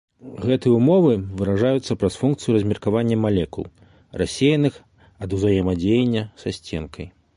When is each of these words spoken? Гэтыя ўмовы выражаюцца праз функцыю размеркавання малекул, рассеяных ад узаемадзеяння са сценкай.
Гэтыя 0.45 0.73
ўмовы 0.77 1.11
выражаюцца 1.41 1.97
праз 2.03 2.13
функцыю 2.21 2.55
размеркавання 2.57 3.17
малекул, 3.25 3.67
рассеяных 4.23 4.73
ад 5.27 5.37
узаемадзеяння 5.39 6.23
са 6.43 6.49
сценкай. 6.61 7.05